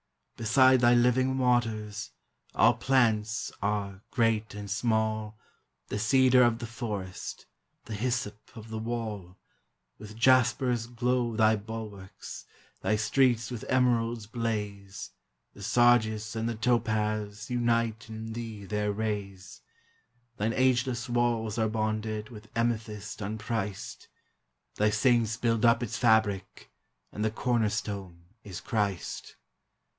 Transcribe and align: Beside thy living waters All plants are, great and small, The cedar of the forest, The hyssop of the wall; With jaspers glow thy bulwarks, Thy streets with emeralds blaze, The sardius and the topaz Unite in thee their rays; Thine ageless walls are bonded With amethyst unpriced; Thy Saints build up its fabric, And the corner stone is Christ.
Beside 0.35 0.79
thy 0.79 0.95
living 0.95 1.37
waters 1.37 2.09
All 2.55 2.73
plants 2.73 3.51
are, 3.61 4.01
great 4.09 4.55
and 4.55 4.71
small, 4.71 5.37
The 5.89 5.99
cedar 5.99 6.41
of 6.41 6.57
the 6.57 6.65
forest, 6.65 7.45
The 7.85 7.93
hyssop 7.93 8.49
of 8.57 8.69
the 8.69 8.79
wall; 8.79 9.37
With 9.99 10.15
jaspers 10.17 10.87
glow 10.87 11.35
thy 11.35 11.55
bulwarks, 11.55 12.45
Thy 12.81 12.95
streets 12.95 13.51
with 13.51 13.63
emeralds 13.69 14.25
blaze, 14.25 15.11
The 15.53 15.61
sardius 15.61 16.35
and 16.35 16.49
the 16.49 16.55
topaz 16.55 17.51
Unite 17.51 18.09
in 18.09 18.33
thee 18.33 18.65
their 18.65 18.91
rays; 18.91 19.61
Thine 20.37 20.53
ageless 20.53 21.07
walls 21.07 21.59
are 21.59 21.69
bonded 21.69 22.29
With 22.29 22.47
amethyst 22.55 23.21
unpriced; 23.21 24.07
Thy 24.73 24.89
Saints 24.89 25.37
build 25.37 25.63
up 25.63 25.83
its 25.83 25.97
fabric, 25.97 26.71
And 27.11 27.23
the 27.23 27.29
corner 27.29 27.69
stone 27.69 28.23
is 28.43 28.59
Christ. 28.59 29.35